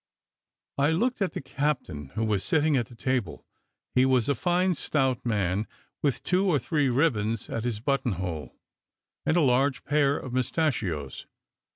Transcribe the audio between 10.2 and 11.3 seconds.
mustachios.